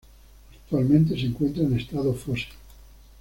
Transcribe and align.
Actualmente 0.51 1.13
se 1.13 1.27
encuentra 1.27 1.61
en 1.61 1.77
estado 1.77 2.11
fósil. 2.15 2.47